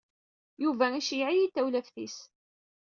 [0.63, 2.17] Yuba iceyyeɛ-iyi-d tawlaft-is.